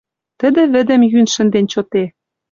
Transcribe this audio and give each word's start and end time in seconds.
Тӹдӹ 0.39 0.63
вӹдӹм 0.73 1.01
йӱн 1.11 1.25
шӹнден 1.33 1.65
чоте. 1.71 2.03